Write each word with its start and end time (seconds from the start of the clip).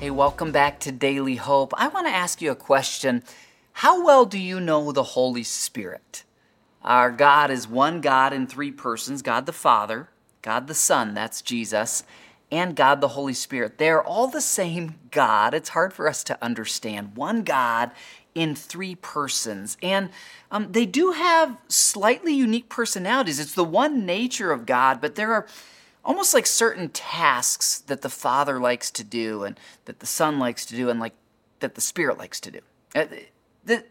Hey, 0.00 0.10
welcome 0.10 0.52
back 0.52 0.78
to 0.80 0.92
Daily 0.92 1.34
Hope. 1.34 1.74
I 1.76 1.88
want 1.88 2.06
to 2.06 2.12
ask 2.12 2.40
you 2.40 2.52
a 2.52 2.54
question. 2.54 3.24
How 3.72 4.04
well 4.04 4.26
do 4.26 4.38
you 4.38 4.60
know 4.60 4.92
the 4.92 5.02
Holy 5.02 5.42
Spirit? 5.42 6.22
Our 6.84 7.10
God 7.10 7.50
is 7.50 7.66
one 7.66 8.00
God 8.00 8.32
in 8.32 8.46
three 8.46 8.70
persons 8.70 9.22
God 9.22 9.44
the 9.44 9.52
Father, 9.52 10.08
God 10.40 10.68
the 10.68 10.74
Son, 10.74 11.14
that's 11.14 11.42
Jesus, 11.42 12.04
and 12.48 12.76
God 12.76 13.00
the 13.00 13.08
Holy 13.08 13.34
Spirit. 13.34 13.78
They're 13.78 14.00
all 14.00 14.28
the 14.28 14.40
same 14.40 14.94
God. 15.10 15.52
It's 15.52 15.70
hard 15.70 15.92
for 15.92 16.06
us 16.06 16.22
to 16.24 16.38
understand. 16.40 17.16
One 17.16 17.42
God 17.42 17.90
in 18.36 18.54
three 18.54 18.94
persons. 18.94 19.76
And 19.82 20.10
um, 20.52 20.70
they 20.70 20.86
do 20.86 21.10
have 21.10 21.58
slightly 21.66 22.34
unique 22.34 22.68
personalities. 22.68 23.40
It's 23.40 23.54
the 23.54 23.64
one 23.64 24.06
nature 24.06 24.52
of 24.52 24.64
God, 24.64 25.00
but 25.00 25.16
there 25.16 25.32
are 25.32 25.48
almost 26.08 26.32
like 26.32 26.46
certain 26.46 26.88
tasks 26.88 27.80
that 27.80 28.00
the 28.00 28.08
Father 28.08 28.58
likes 28.58 28.90
to 28.90 29.04
do 29.04 29.44
and 29.44 29.60
that 29.84 30.00
the 30.00 30.06
Son 30.06 30.38
likes 30.38 30.64
to 30.64 30.74
do 30.74 30.88
and 30.88 30.98
like 30.98 31.12
that 31.60 31.74
the 31.74 31.82
Spirit 31.82 32.16
likes 32.16 32.40
to 32.40 32.50
do. 32.50 32.60
Uh, 32.96 33.04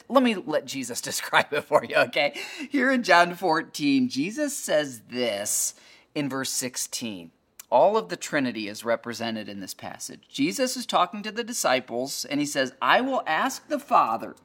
let 0.09 0.23
me 0.23 0.33
let 0.33 0.65
Jesus 0.65 0.99
describe 1.09 1.53
it 1.53 1.63
for 1.63 1.85
you, 1.85 1.95
okay? 1.95 2.35
Here 2.69 2.91
in 2.91 3.03
John 3.03 3.35
14, 3.35 4.09
Jesus 4.09 4.57
says 4.57 5.03
this 5.11 5.75
in 6.15 6.27
verse 6.27 6.49
16. 6.49 7.29
All 7.69 7.97
of 7.97 8.09
the 8.09 8.17
Trinity 8.17 8.67
is 8.67 8.83
represented 8.83 9.47
in 9.47 9.59
this 9.59 9.75
passage. 9.75 10.21
Jesus 10.27 10.75
is 10.75 10.85
talking 10.85 11.21
to 11.21 11.31
the 11.31 11.43
disciples 11.43 12.25
and 12.25 12.39
he 12.39 12.45
says, 12.45 12.73
I 12.81 12.99
will 13.01 13.21
ask 13.27 13.67
the 13.67 13.77
Father, 13.79 14.35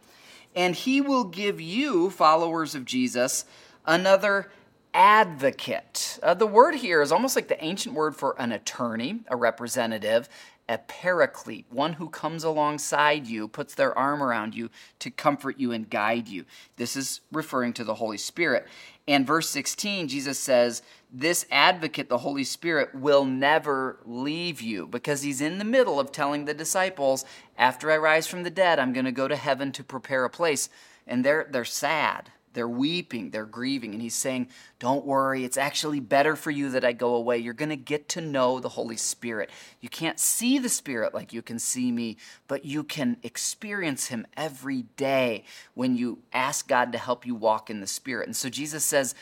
and 0.55 0.75
he 0.75 1.01
will 1.01 1.25
give 1.25 1.59
you, 1.59 2.11
followers 2.11 2.75
of 2.75 2.85
Jesus, 2.85 3.47
another 3.87 4.51
advocate. 4.95 6.19
Uh, 6.23 6.35
the 6.35 6.47
word 6.47 6.75
here 6.75 7.03
is 7.03 7.13
almost 7.13 7.37
like 7.37 7.49
the 7.49 7.63
ancient 7.65 7.95
word 7.95 8.15
for 8.15 8.35
an 8.41 8.53
attorney, 8.53 9.21
a 9.29 9.37
representative, 9.37 10.29
a 10.69 10.79
paraclete, 10.79 11.67
one 11.71 11.95
who 11.95 12.09
comes 12.09 12.45
alongside 12.45 13.27
you, 13.27 13.49
puts 13.49 13.75
their 13.75 13.97
arm 13.99 14.23
around 14.23 14.55
you 14.55 14.71
to 15.01 15.11
comfort 15.11 15.59
you 15.59 15.73
and 15.73 15.91
guide 15.91 16.29
you. 16.29 16.45
This 16.77 16.97
is 16.97 17.21
referring 17.33 17.73
to 17.75 17.85
the 17.85 17.95
Holy 17.95 18.17
Spirit. 18.17 18.67
And 19.09 19.27
verse 19.27 19.51
16, 19.51 20.09
Jesus 20.09 20.39
says, 20.39 20.83
This 21.13 21.47
advocate, 21.51 22.09
the 22.09 22.19
Holy 22.19 22.45
Spirit, 22.45 22.95
will 22.95 23.25
never 23.25 23.99
leave 24.05 24.61
you 24.61 24.87
because 24.87 25.23
he's 25.23 25.41
in 25.41 25.59
the 25.59 25.65
middle 25.65 25.99
of 25.99 26.13
telling 26.13 26.45
the 26.45 26.55
disciples, 26.55 27.25
After 27.59 27.91
I 27.91 27.97
rise 27.97 28.27
from 28.27 28.45
the 28.45 28.51
dead, 28.51 28.79
I'm 28.79 28.93
going 28.93 29.07
to 29.07 29.13
go 29.13 29.27
to 29.27 29.37
heaven 29.37 29.73
to 29.73 29.85
prepare 29.85 30.25
a 30.25 30.31
place. 30.31 30.69
And 31.07 31.25
they're, 31.25 31.49
they're 31.51 31.65
sad 31.65 32.31
they're 32.53 32.69
weeping, 32.69 33.31
they're 33.31 33.47
grieving. 33.47 33.93
And 33.93 34.03
he's 34.03 34.15
saying, 34.15 34.49
Don't 34.79 35.05
worry, 35.05 35.45
it's 35.45 35.57
actually 35.57 36.01
better 36.01 36.37
for 36.37 36.51
you 36.51 36.71
that 36.71 36.85
I 36.85 36.93
go 36.93 37.15
away. 37.15 37.39
You're 37.39 37.55
going 37.55 37.69
to 37.71 37.77
get 37.77 38.09
to 38.11 38.21
know 38.21 38.61
the 38.61 38.71
Holy 38.71 38.97
Spirit. 38.97 39.51
You 39.81 39.89
can't 39.89 40.21
see 40.21 40.59
the 40.59 40.69
Spirit 40.69 41.15
like 41.15 41.33
you 41.33 41.43
can 41.43 41.59
see 41.59 41.91
me, 41.91 42.17
but 42.49 42.65
you 42.65 42.85
can 42.85 43.17
experience 43.23 44.07
him 44.09 44.27
every 44.37 44.83
day 44.97 45.45
when 45.75 45.97
you 45.97 46.19
ask 46.33 46.69
God 46.69 46.93
to 46.93 46.99
help 46.99 47.27
you 47.27 47.35
walk 47.35 47.71
in 47.71 47.81
the 47.81 47.87
Spirit. 47.87 48.27
And 48.27 48.37
so 48.37 48.49
Jesus 48.49 48.85
says, 48.85 49.15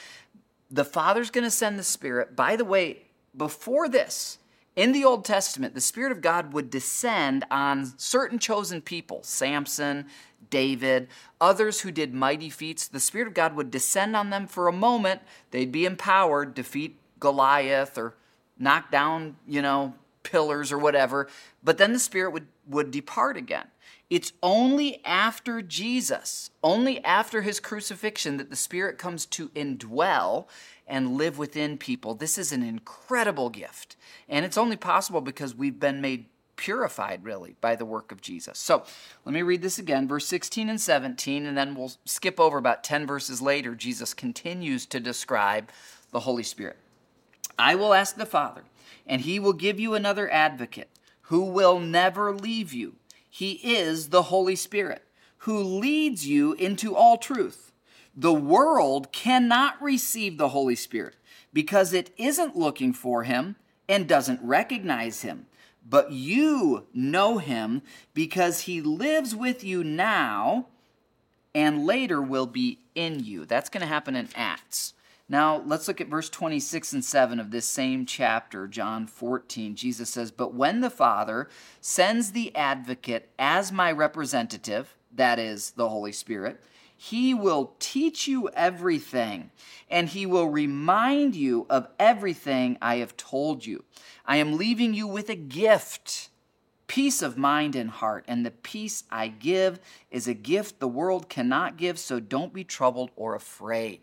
The 0.70 0.84
Father's 0.84 1.30
going 1.30 1.44
to 1.44 1.50
send 1.50 1.78
the 1.78 1.84
Spirit. 1.84 2.34
By 2.34 2.56
the 2.56 2.64
way, 2.64 3.02
before 3.36 3.88
this, 3.88 4.38
in 4.76 4.92
the 4.92 5.04
Old 5.04 5.24
Testament, 5.24 5.74
the 5.74 5.80
Spirit 5.80 6.12
of 6.12 6.20
God 6.20 6.52
would 6.52 6.70
descend 6.70 7.44
on 7.50 7.92
certain 7.98 8.38
chosen 8.38 8.80
people 8.80 9.22
Samson, 9.22 10.06
David, 10.48 11.08
others 11.40 11.80
who 11.80 11.90
did 11.90 12.14
mighty 12.14 12.50
feats. 12.50 12.88
The 12.88 13.00
Spirit 13.00 13.28
of 13.28 13.34
God 13.34 13.54
would 13.56 13.70
descend 13.70 14.16
on 14.16 14.30
them 14.30 14.46
for 14.46 14.68
a 14.68 14.72
moment. 14.72 15.22
They'd 15.50 15.72
be 15.72 15.84
empowered, 15.84 16.54
defeat 16.54 16.96
Goliath 17.18 17.98
or 17.98 18.14
knock 18.58 18.90
down, 18.90 19.36
you 19.46 19.62
know, 19.62 19.94
pillars 20.22 20.72
or 20.72 20.78
whatever. 20.78 21.28
But 21.62 21.78
then 21.78 21.92
the 21.92 21.98
Spirit 21.98 22.32
would, 22.32 22.46
would 22.66 22.90
depart 22.90 23.36
again. 23.36 23.68
It's 24.08 24.32
only 24.42 25.04
after 25.04 25.62
Jesus, 25.62 26.50
only 26.64 27.02
after 27.04 27.42
his 27.42 27.60
crucifixion, 27.60 28.38
that 28.38 28.50
the 28.50 28.56
Spirit 28.56 28.98
comes 28.98 29.24
to 29.26 29.50
indwell 29.50 30.46
and 30.86 31.16
live 31.16 31.38
within 31.38 31.78
people. 31.78 32.14
This 32.14 32.36
is 32.36 32.50
an 32.50 32.62
incredible 32.62 33.50
gift. 33.50 33.96
And 34.28 34.44
it's 34.44 34.58
only 34.58 34.76
possible 34.76 35.20
because 35.20 35.54
we've 35.54 35.78
been 35.78 36.00
made 36.00 36.26
purified, 36.56 37.24
really, 37.24 37.56
by 37.60 37.74
the 37.74 37.86
work 37.86 38.12
of 38.12 38.20
Jesus. 38.20 38.58
So 38.58 38.84
let 39.24 39.32
me 39.32 39.42
read 39.42 39.62
this 39.62 39.78
again, 39.78 40.06
verse 40.06 40.26
16 40.26 40.68
and 40.68 40.80
17, 40.80 41.46
and 41.46 41.56
then 41.56 41.74
we'll 41.74 41.92
skip 42.04 42.38
over 42.38 42.58
about 42.58 42.84
10 42.84 43.06
verses 43.06 43.40
later. 43.40 43.74
Jesus 43.74 44.12
continues 44.12 44.84
to 44.86 45.00
describe 45.00 45.70
the 46.10 46.20
Holy 46.20 46.42
Spirit. 46.42 46.76
I 47.60 47.74
will 47.74 47.94
ask 47.94 48.16
the 48.16 48.26
Father, 48.26 48.62
and 49.06 49.22
he 49.22 49.38
will 49.38 49.52
give 49.52 49.78
you 49.78 49.94
another 49.94 50.30
advocate 50.30 50.88
who 51.22 51.42
will 51.42 51.78
never 51.78 52.32
leave 52.32 52.72
you. 52.72 52.94
He 53.28 53.52
is 53.52 54.08
the 54.08 54.24
Holy 54.24 54.56
Spirit 54.56 55.04
who 55.44 55.62
leads 55.62 56.26
you 56.26 56.52
into 56.54 56.94
all 56.94 57.16
truth. 57.16 57.72
The 58.14 58.34
world 58.34 59.12
cannot 59.12 59.80
receive 59.80 60.36
the 60.36 60.50
Holy 60.50 60.74
Spirit 60.74 61.16
because 61.52 61.92
it 61.92 62.10
isn't 62.18 62.56
looking 62.56 62.92
for 62.92 63.22
him 63.22 63.56
and 63.88 64.08
doesn't 64.08 64.40
recognize 64.42 65.22
him 65.22 65.46
but 65.90 66.12
you 66.12 66.86
know 66.94 67.38
him 67.38 67.82
because 68.14 68.60
he 68.60 68.80
lives 68.80 69.34
with 69.34 69.64
you 69.64 69.82
now 69.82 70.66
and 71.54 71.84
later 71.84 72.22
will 72.22 72.46
be 72.46 72.78
in 72.94 73.24
you. 73.24 73.44
That's 73.44 73.68
going 73.68 73.80
to 73.80 73.86
happen 73.86 74.14
in 74.14 74.28
Acts. 74.36 74.94
Now, 75.30 75.62
let's 75.64 75.86
look 75.86 76.00
at 76.00 76.08
verse 76.08 76.28
26 76.28 76.92
and 76.92 77.04
7 77.04 77.38
of 77.38 77.52
this 77.52 77.64
same 77.64 78.04
chapter, 78.04 78.66
John 78.66 79.06
14. 79.06 79.76
Jesus 79.76 80.10
says, 80.10 80.32
But 80.32 80.54
when 80.54 80.80
the 80.80 80.90
Father 80.90 81.48
sends 81.80 82.32
the 82.32 82.54
advocate 82.56 83.30
as 83.38 83.70
my 83.70 83.92
representative, 83.92 84.96
that 85.14 85.38
is 85.38 85.70
the 85.70 85.88
Holy 85.88 86.10
Spirit, 86.10 86.60
he 86.96 87.32
will 87.32 87.74
teach 87.78 88.26
you 88.26 88.48
everything, 88.54 89.52
and 89.88 90.08
he 90.08 90.26
will 90.26 90.48
remind 90.48 91.36
you 91.36 91.64
of 91.70 91.86
everything 92.00 92.76
I 92.82 92.96
have 92.96 93.16
told 93.16 93.64
you. 93.64 93.84
I 94.26 94.38
am 94.38 94.56
leaving 94.56 94.94
you 94.94 95.06
with 95.06 95.30
a 95.30 95.36
gift 95.36 96.30
peace 96.88 97.22
of 97.22 97.38
mind 97.38 97.76
and 97.76 97.88
heart. 97.88 98.24
And 98.26 98.44
the 98.44 98.50
peace 98.50 99.04
I 99.12 99.28
give 99.28 99.78
is 100.10 100.26
a 100.26 100.34
gift 100.34 100.80
the 100.80 100.88
world 100.88 101.28
cannot 101.28 101.76
give, 101.76 102.00
so 102.00 102.18
don't 102.18 102.52
be 102.52 102.64
troubled 102.64 103.12
or 103.14 103.36
afraid. 103.36 104.00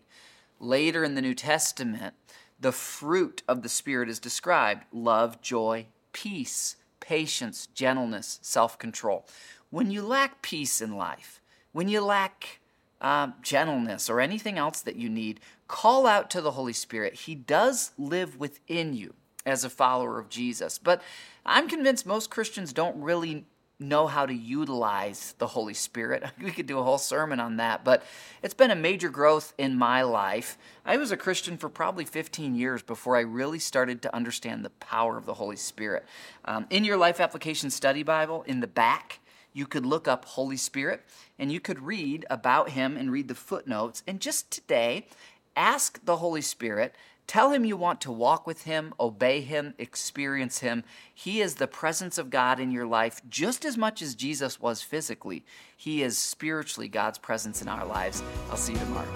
Later 0.60 1.04
in 1.04 1.16
the 1.16 1.22
New 1.22 1.36
Testament, 1.36 2.14
the 2.60 2.72
fruit 2.72 3.44
of 3.48 3.62
the 3.62 3.70
Spirit 3.70 4.10
is 4.10 4.20
described 4.20 4.86
love, 4.92 5.42
joy, 5.42 5.88
peace, 6.14 6.76
patience, 7.00 7.68
gentleness, 7.68 8.40
self 8.42 8.80
control. 8.80 9.26
When 9.70 9.92
you 9.92 10.02
lack 10.02 10.42
peace 10.42 10.82
in 10.82 10.98
life, 10.98 11.42
when 11.72 11.88
you 11.88 12.02
lack 12.02 12.60
uh, 13.02 13.30
gentleness, 13.42 14.10
or 14.10 14.20
anything 14.20 14.58
else 14.58 14.82
that 14.82 14.96
you 14.96 15.10
need, 15.10 15.40
call 15.68 16.08
out 16.08 16.30
to 16.32 16.42
the 16.42 16.52
Holy 16.52 16.74
Spirit. 16.74 17.14
He 17.14 17.36
does 17.36 17.92
live 17.98 18.40
within 18.40 18.94
you 18.94 19.14
as 19.46 19.64
a 19.64 19.70
follower 19.70 20.20
of 20.20 20.30
Jesus. 20.30 20.78
But 20.78 21.02
I'm 21.46 21.70
convinced 21.70 22.06
most 22.06 22.30
Christians 22.30 22.74
don't 22.74 23.00
really 23.02 23.46
know 23.80 24.08
how 24.08 24.26
to 24.26 24.34
utilize 24.34 25.36
the 25.38 25.48
Holy 25.48 25.74
Spirit. 25.74 26.24
We 26.42 26.52
could 26.52 26.66
do 26.66 26.80
a 26.80 26.84
whole 26.84 26.98
sermon 26.98 27.40
on 27.40 27.58
that, 27.58 27.84
but 27.84 28.04
it's 28.42 28.54
been 28.54 28.72
a 28.72 28.76
major 28.76 29.10
growth 29.10 29.54
in 29.58 29.78
my 29.78 30.02
life. 30.02 30.58
I 30.86 30.98
was 30.98 31.12
a 31.12 31.18
Christian 31.18 31.58
for 31.58 31.70
probably 31.70 32.06
15 32.06 32.56
years 32.56 32.82
before 32.82 33.18
I 33.18 33.22
really 33.22 33.60
started 33.60 34.02
to 34.04 34.16
understand 34.16 34.64
the 34.64 34.70
power 34.70 35.18
of 35.18 35.26
the 35.26 35.34
Holy 35.34 35.58
Spirit. 35.58 36.06
Um, 36.46 36.66
in 36.70 36.86
your 36.86 36.98
Life 36.98 37.20
Application 37.20 37.70
Study 37.70 38.04
Bible, 38.04 38.44
in 38.48 38.62
the 38.62 38.68
back, 38.68 39.20
you 39.54 39.66
could 39.66 39.86
look 39.86 40.08
up 40.08 40.26
Holy 40.26 40.58
Spirit 40.58 41.04
and 41.38 41.52
you 41.52 41.60
could 41.60 41.82
read 41.82 42.26
about 42.30 42.70
him 42.70 42.96
and 42.96 43.12
read 43.12 43.28
the 43.28 43.36
footnotes. 43.36 44.04
And 44.08 44.20
just 44.20 44.50
today, 44.52 45.08
ask 45.56 46.04
the 46.06 46.18
Holy 46.18 46.42
Spirit. 46.42 46.96
Tell 47.28 47.52
him 47.52 47.66
you 47.66 47.76
want 47.76 48.00
to 48.02 48.12
walk 48.12 48.48
with 48.48 48.64
him, 48.64 48.94
obey 49.02 49.42
him, 49.42 49.74
experience 49.78 50.60
him. 50.60 50.86
He 51.14 51.42
is 51.42 51.56
the 51.56 51.68
presence 51.68 52.18
of 52.18 52.30
God 52.30 52.58
in 52.58 52.72
your 52.72 52.86
life 52.86 53.22
just 53.30 53.66
as 53.66 53.78
much 53.78 54.02
as 54.02 54.16
Jesus 54.16 54.62
was 54.62 54.82
physically. 54.82 55.46
He 55.76 56.04
is 56.04 56.18
spiritually 56.18 56.88
God's 56.88 57.18
presence 57.18 57.62
in 57.62 57.68
our 57.68 57.86
lives. 57.86 58.24
I'll 58.50 58.56
see 58.56 58.74
you 58.74 58.80
tomorrow. 58.80 59.12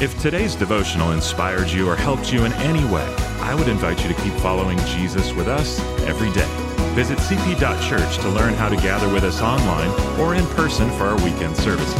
If 0.00 0.20
today's 0.20 0.56
devotional 0.56 1.12
inspired 1.12 1.68
you 1.68 1.88
or 1.88 1.94
helped 1.94 2.32
you 2.32 2.44
in 2.44 2.52
any 2.54 2.84
way, 2.92 3.06
I 3.40 3.54
would 3.54 3.68
invite 3.68 4.02
you 4.02 4.12
to 4.12 4.22
keep 4.22 4.32
following 4.34 4.78
Jesus 4.78 5.32
with 5.34 5.46
us 5.46 5.78
every 6.08 6.32
day. 6.32 6.48
Visit 6.94 7.18
cp.church 7.18 8.18
to 8.18 8.28
learn 8.30 8.54
how 8.54 8.68
to 8.68 8.76
gather 8.76 9.08
with 9.12 9.22
us 9.22 9.40
online 9.40 9.90
or 10.18 10.34
in 10.34 10.44
person 10.48 10.90
for 10.92 11.04
our 11.04 11.16
weekend 11.22 11.56
services. 11.56 11.94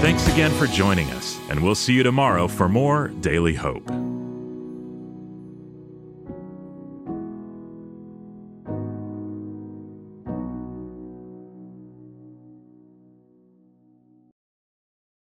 Thanks 0.00 0.28
again 0.28 0.52
for 0.52 0.68
joining 0.68 1.10
us, 1.10 1.40
and 1.50 1.60
we'll 1.60 1.74
see 1.74 1.94
you 1.94 2.04
tomorrow 2.04 2.46
for 2.46 2.68
more 2.68 3.08
Daily 3.08 3.54
Hope. 3.54 4.07